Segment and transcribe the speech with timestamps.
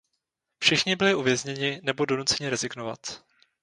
[0.59, 3.23] Všichni byli uvězněni nebo donuceni rezignovat.